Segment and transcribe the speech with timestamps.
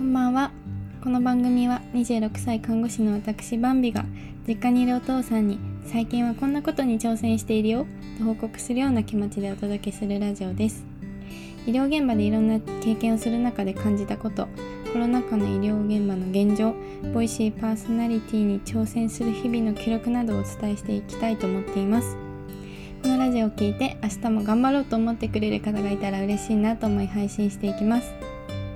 [0.00, 0.50] こんばんは。
[1.04, 4.06] この番組は26歳看護師の私バンビが
[4.48, 10.86] 実家にいるお父さんに最近はこんなことに挑戦しているよと報告するような気持ちでお届けするラジオです。
[11.66, 14.48] 医療現場でいろんな経験をする中で感じたこと
[14.90, 16.74] コロナ禍の医療現場の現状
[17.12, 22.16] ボイシーパーソナリティに挑戦する日々の記録などをお伝えしていきたいと思っています。
[23.02, 28.29] このラジオを聴いて明日も頑張ろうと思ってくれる方がいたら嬉しいなと思い配信していきます。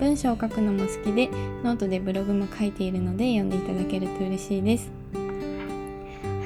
[0.00, 1.28] 文章を書くのも好きで
[1.62, 4.90] ノートでブログも書いているので読んでいただけると嬉しいです。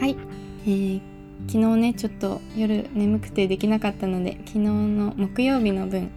[0.00, 0.16] はい、
[0.64, 1.00] えー、
[1.46, 6.10] 昨日ねちょっと夜眠くてできなかったので昨日の木曜日の分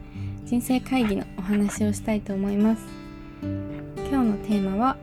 [0.45, 2.81] 人生会議のお話をしたいと思います。
[4.09, 4.97] 今日のテーマは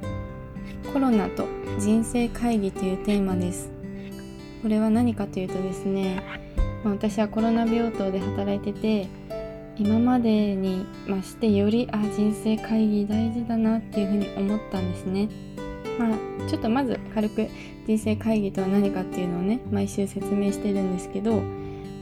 [0.92, 1.46] コロナと
[1.78, 3.70] 人生会議というテーマです。
[4.60, 6.22] これは何かというとですね、
[6.82, 9.08] まあ、私はコロナ病棟で働いてて
[9.76, 15.28] 今までにましてよりあ人生会議大事だなっていうふうに思ったんですね。
[15.98, 17.48] まあちょっとまず軽く
[17.86, 21.40] 人生会議とは何かっていうのをね毎週説明してるんですけどお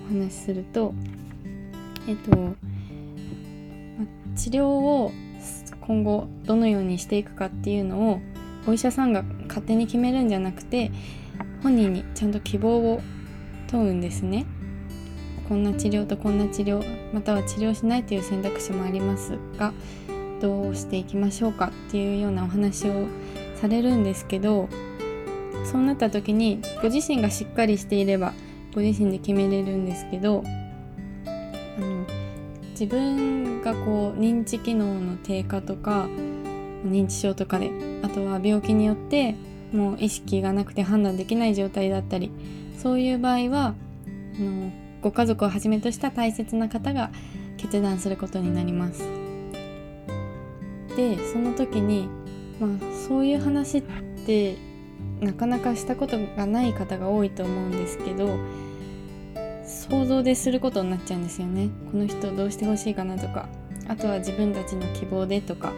[0.08, 0.94] 話しすると
[2.08, 2.56] えっと、ま
[4.36, 5.12] 治療を
[5.80, 8.20] 今後どのようにしていくかっていうのを
[8.66, 10.90] お医者さんが勝手に決めるんじゃなくて
[11.62, 13.00] 本人にちゃんと希望を
[13.68, 14.46] 問うんですね。
[15.52, 19.74] こんな治療とこんな治療または治療しないという選択肢もありますが
[20.40, 23.06] どうしていきましょうかっていうようなお話を
[23.56, 24.70] されるんですけど
[25.70, 28.32] そうなった時にご自身がしっかりしていれば
[28.74, 30.42] ご自身で決めれるんですけど
[31.26, 32.06] あの
[32.70, 36.06] 自分がこう認知機能の低下とか
[36.86, 37.70] 認知症とかで
[38.02, 39.34] あとは病気によって
[39.70, 42.30] もう意識がなくて判断できない状態だったり
[42.78, 43.74] そういう場合は
[44.38, 47.10] あのご家族をはじめとした大切な方が
[47.56, 49.02] 決断することになります。
[50.96, 52.08] でその時に、
[52.60, 52.70] まあ、
[53.08, 53.82] そういう話っ
[54.26, 54.56] て
[55.20, 58.38] なかなかしたことがない方が多いと思うんですけど
[59.64, 61.70] 想像ですることになっちゃうんですよね。
[61.90, 63.48] この人どうしてほしいかなとか
[63.88, 65.72] あとは自分たちの希望でとか。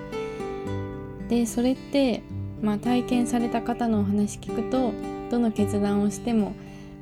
[1.29, 2.23] でそれって、
[2.61, 4.93] まあ、体験された方のお話聞くと
[5.31, 6.53] どの決断をしても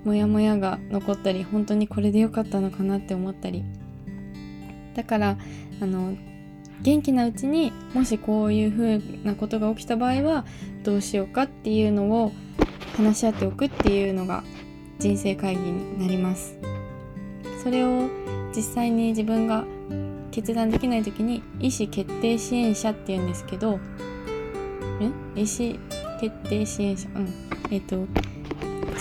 [0.05, 3.65] モヤモヤが残ったり本当にこれで良かったのかなって思ったり。
[4.95, 5.39] だから
[5.81, 6.15] あの
[6.83, 10.45] 元気なうちにもしこういう風なことが起きた場合は
[10.83, 12.33] どうしようかっていうのを
[12.97, 14.43] 話し合っておくっていうのが
[14.99, 16.59] 人生会議になります。
[17.63, 18.09] それを
[18.55, 19.65] 実際に自分が
[20.31, 23.79] 決断できない時に意思決定支援者っていうんですけど。
[25.09, 25.79] ん意思
[26.21, 27.09] 決定支援者？
[27.15, 27.29] うん。
[27.71, 28.07] えっ、ー、と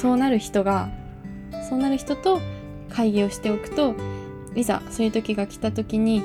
[0.01, 0.89] そうなる人が
[1.69, 2.41] そうなる人と
[2.89, 3.93] 会議をしておくと
[4.55, 6.23] いざそういう時が来た時に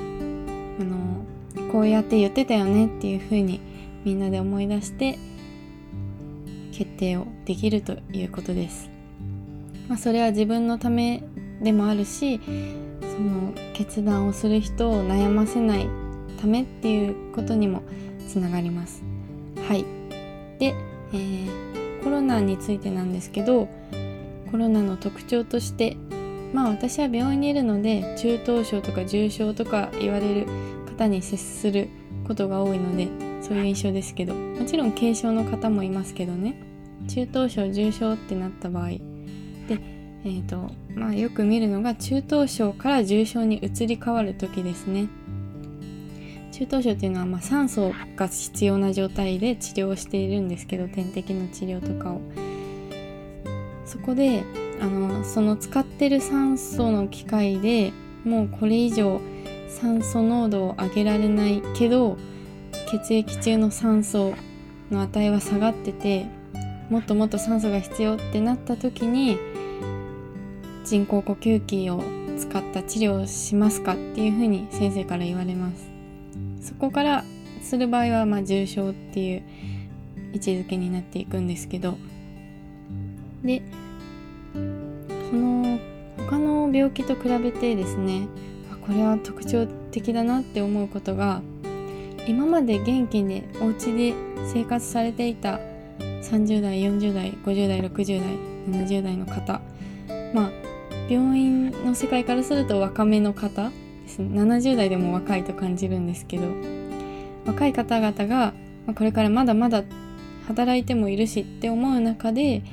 [0.79, 3.61] あのこうやって言ってたよねっていう風に
[4.03, 5.19] みんなで思い出して
[6.71, 8.89] 決定をできるということです。
[9.87, 11.23] まあ、それは自分のため
[11.61, 12.41] でもあるし
[13.01, 15.87] その決断をする人を悩ませない
[16.41, 17.83] ためっていうことにも
[18.27, 19.03] つながります。
[19.67, 19.85] はい。
[20.57, 20.73] で、
[21.13, 23.67] えーコロナについてなんですけど
[24.49, 25.97] コロナの特徴として
[26.53, 30.47] まあ私は病院にいるので中等症とか重症とか言われる
[30.87, 31.89] 方に接する
[32.25, 33.09] ことが多いので
[33.43, 36.63] そういう印象ですけどもちろん軽症の方もいますけどね。
[37.09, 38.99] 中等症重症ってなった場合で
[40.23, 45.07] えーとまあ、よく見るのが中等症から重症に移り変わる時ですね。
[46.51, 52.21] 中等症っていうのはま酸素が必要な状態で治療をしているんですけど点滴の治療とかを
[53.85, 54.43] そこで
[54.81, 57.91] あのその使ってる酸素の機械で
[58.23, 59.21] もうこれ以上
[59.69, 62.17] 酸素濃度を上げられないけど
[62.91, 64.33] 血液中の酸素
[64.91, 66.25] の値は下がってて
[66.89, 69.37] もっともっと酸素が必要ってなった時に
[70.85, 72.01] 人工呼吸器を
[72.37, 75.96] 使った治療をしますかっていうふうに先生から言われます。
[76.77, 77.23] こから
[77.61, 79.43] する場合はま重症っていう
[80.33, 81.97] 位置づけになっていくんですけど。
[83.43, 83.61] で
[85.29, 85.79] その
[86.17, 88.27] 他の病気と比べてですね
[88.85, 91.41] これは特徴的だなって思うことが
[92.27, 94.13] 今まで元気でお家で
[94.53, 95.59] 生活されていた
[95.99, 99.61] 30代40代50代60代70代の方
[100.33, 100.51] まあ
[101.09, 103.71] 病院の世界からすると若めの方
[104.07, 106.47] ですね70代でも若いと感じるんですけど
[107.45, 108.53] 若い方々が
[108.95, 109.83] これからまだまだ
[110.47, 112.63] 働いてもいるしって思う中で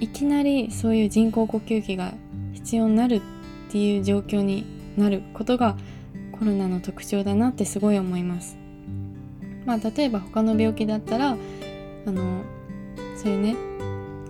[0.00, 2.14] いきなりそういう人工呼吸器が
[2.54, 3.20] 必要になるっ
[3.70, 4.64] ていう状況に
[4.96, 5.76] なることが
[6.32, 8.56] コロナの特徴だなってすごい思います。
[9.66, 11.36] まあ例えば他の病気だったら
[12.06, 12.42] あの
[13.16, 13.56] そういうね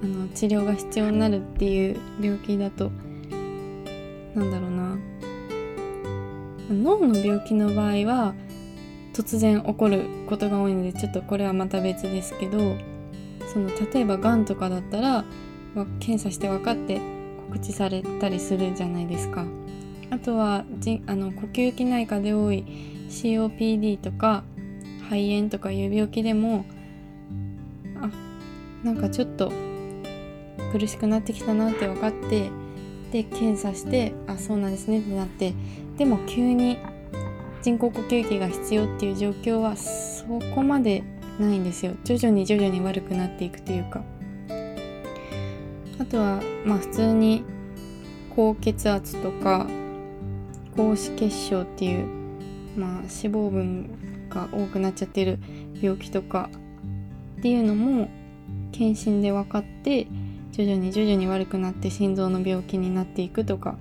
[0.02, 2.90] あの治療が必要になるっていう病気だと
[4.34, 5.09] なんだろうな
[6.74, 8.34] 脳の病気の場合は
[9.12, 12.76] 突然起こることが多いのでちょっとこれはまた別ですけど
[13.52, 15.24] その例えばがんとかだったら、
[15.74, 17.00] まあ、検査して分かって
[17.48, 19.44] 告知されたりするじゃないですか。
[20.10, 22.64] あとはじあの呼吸器内科で多い
[23.08, 24.42] COPD とか
[25.04, 26.64] 肺炎とかいう病気でも
[28.00, 28.10] あ
[28.84, 29.52] なんかちょっと
[30.72, 32.50] 苦しくなってきたなって分かって
[33.12, 35.54] で検査してあそうなんですねってなって
[35.98, 36.78] でも急に
[37.62, 40.24] 人工呼吸器が必要っていう状況はそ
[40.54, 41.02] こまで
[41.38, 41.92] ないんですよ。
[42.04, 44.02] 徐々に徐々に悪くなっていくというか。
[45.98, 47.44] あとはまあ普通に
[48.34, 49.66] 高血圧とか
[50.74, 52.06] 高脂血症っていう
[52.76, 53.90] まあ脂肪分
[54.30, 55.38] が多くなっちゃってる
[55.80, 56.48] 病気とか
[57.38, 58.08] っていうのも
[58.72, 60.06] 検診で分かって
[60.52, 63.76] 徐々に徐々に悪くなって心臓の病気になっていくとか。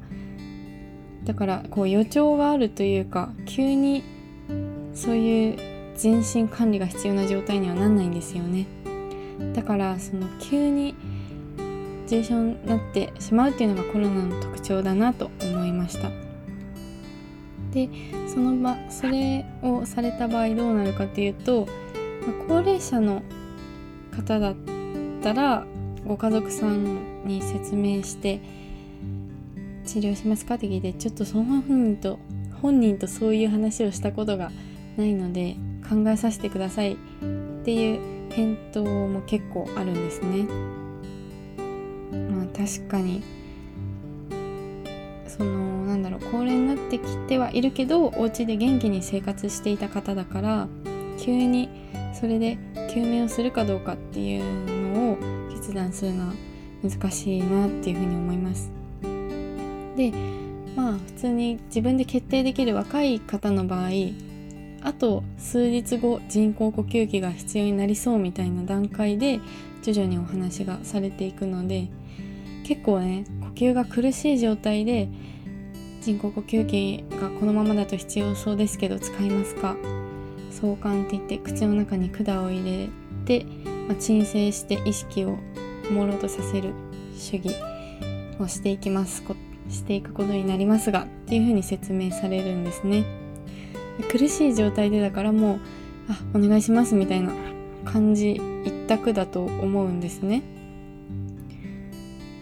[1.24, 4.04] だからこう予兆があるというか急に
[4.94, 5.58] そういう
[5.96, 8.66] 全身管理が必要な状態にはなんないんですよね。
[9.54, 10.96] だからその急に
[12.08, 16.10] 重症になってしまうっていうのがコロナの特徴だなと思いました。
[17.72, 17.90] で
[18.28, 21.68] その場それをされた場合どうなるかっていうと、
[22.26, 23.22] ま、高齢者の
[24.16, 24.56] 方だっ
[25.22, 25.66] たら
[26.10, 28.42] ご家族さんに説明して
[29.86, 30.56] 治療しますか？
[30.56, 32.18] って聞いてちょっとその本人と
[32.64, 34.52] 本人とそういう話をしたことが
[34.98, 35.56] ないので
[35.88, 36.96] 考えさせてくださいっ
[37.64, 40.48] ていう返答も結構あるんですね。
[42.32, 43.22] まあ確かに
[45.28, 50.68] そのなんだろう高齢になってきてはいるけどお家で元気に生活していた方だから
[51.20, 51.70] 急に
[52.20, 52.58] それで
[52.92, 54.79] 救命をするかどうかっていうの
[55.60, 56.34] 決断するのは
[56.82, 58.72] 難しいなっていうふうに思います。
[59.96, 60.14] で
[60.76, 63.90] まあ普通に自分で決定できる若い方の場合
[64.82, 69.42] あと数日後人工呼吸器が必要になりそうみたいな段階で
[69.84, 71.90] 徐々にお話がされていくので
[72.64, 75.10] 結構ね呼吸が苦しい状態で
[76.02, 79.76] 人工呼吸器がこのままだと必要そうですけど使いますか？
[80.52, 82.90] 相関って言って口の中に管を入れ
[83.26, 83.46] て、
[83.90, 85.40] まあ、鎮静して意識を
[85.90, 86.74] 朦朧とさせる
[87.18, 87.56] 主義
[88.40, 89.24] をしていきます
[89.70, 93.04] していくことになりますがっていうふうに説明されるんですね。
[94.12, 95.60] 苦しい状態でだからもう
[96.08, 97.34] あお願いしますみたいな
[97.84, 100.44] 感じ一択だと思うんですね。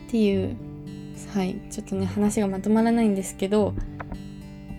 [0.08, 0.56] っていう
[1.34, 3.74] はいちょっとね話がまとまらないんですけど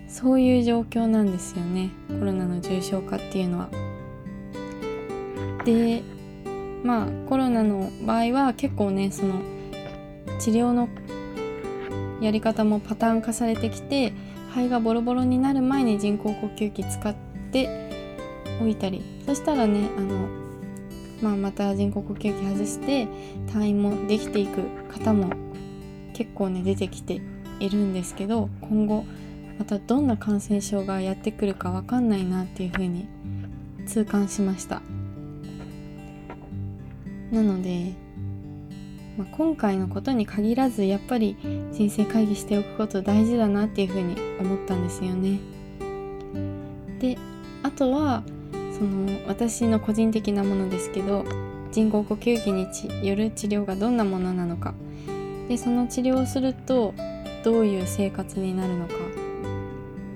[0.07, 1.89] そういう状況なんですよね。
[2.07, 3.69] コロナの重症化っていうのは。
[5.65, 6.01] で
[6.83, 9.41] まあコロナの場合は結構ねその
[10.39, 10.89] 治療の
[12.21, 14.13] やり方もパターン化されてきて
[14.49, 17.15] 肺がボロボロになる前に人工呼吸器使っ
[17.51, 17.89] て
[18.61, 20.27] おいたりそしたらねあの、
[21.21, 23.07] まあ、また人工呼吸器外して
[23.47, 24.61] 退院もできていく
[24.91, 25.29] 方も
[26.13, 27.21] 結構ね出てきて
[27.59, 29.05] いるんですけど今後
[29.57, 33.07] またどんな感染症がやってくるか分かんないなっていうふうに
[33.85, 34.81] 痛感しました。
[37.31, 37.93] なので
[39.19, 41.35] まあ、今回のことに限らずやっぱり
[41.73, 45.39] 人生会議しておくこと大事だなっていうふうに思ったんですよね。
[46.99, 47.17] で
[47.61, 48.23] あとは
[48.71, 51.25] その私の個人的なものですけど
[51.69, 54.73] 人工呼吸器による治療がどんなものなのか。
[55.49, 56.93] でその治療をすると
[57.43, 58.93] どういう生活になるのか。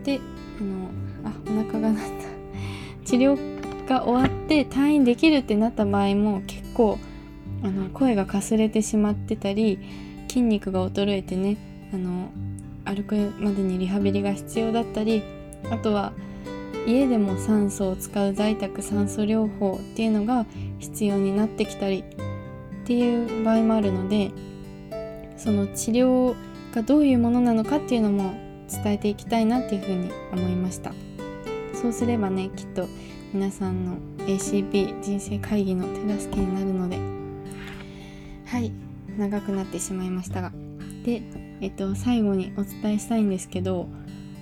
[0.06, 0.22] で
[0.62, 3.06] あのあお腹が鳴った。
[3.06, 6.42] 治療が終わって退院できるってなった場合も
[6.74, 6.98] 構
[7.64, 9.80] あの声がかすれてしまってたり
[10.28, 11.58] 筋肉が衰えてね
[11.94, 12.30] あの
[12.86, 15.24] 歩くまでにリハビリが必要だったり
[15.70, 16.14] あとは
[16.86, 20.46] 家でも酸素を使う在宅酸素療法っていうのが
[20.80, 22.04] 必要になってきたり
[22.84, 24.32] っていう場合もあるので
[25.38, 26.36] その治療
[26.74, 28.34] がどういうものなのかっていうのも
[28.70, 30.94] 伝えていきたいなっていうふうに思いました。
[31.74, 32.88] そうすればねきっと
[33.34, 33.98] 皆さんの
[34.28, 37.00] ACP 人生会議の手助けになるので
[38.46, 38.72] はい
[39.18, 40.52] 長くなってしまいましたが
[41.04, 41.24] で、
[41.60, 43.88] えっと、最後にお伝えしたいんですけど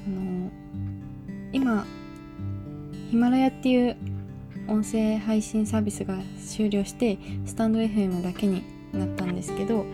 [0.06, 0.52] あの
[1.54, 1.86] 今
[3.12, 3.96] ヒマラヤっていう
[4.68, 9.86] 音声配信サービスが終了してスタンド FM だけになったんですけど、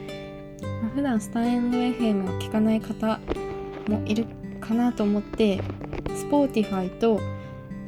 [0.81, 3.19] まあ、普段スタンド FM を聞かない方
[3.87, 4.25] もいる
[4.59, 5.61] かなと思って
[6.31, 7.19] Spotify と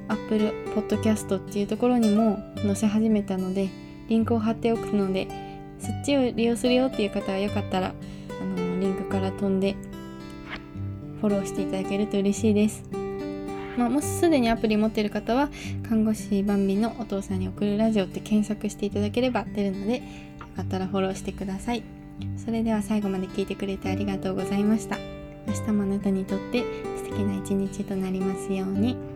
[0.09, 3.69] Apple Podcast っていうところにも載せ始めたので
[4.09, 5.27] リンクを貼っておくので
[5.79, 7.93] そっちを利用するよっていう方はよかったら
[8.41, 9.75] あのリンクから飛んで
[11.21, 12.83] フォローしていただけると嬉しいです。
[13.77, 15.49] まあ、もしすでにアプリ持ってる方は
[15.87, 20.01] 看護師バンビのお父さんに送るラジオって検索していただければ出るのでよ
[20.57, 21.83] かったらフォローしてください。
[22.43, 24.97] それでは最後まで聞いてくれてありがとうございました。
[25.47, 26.63] 明日もあなたにとって
[26.97, 29.08] 素敵な一日となりますように。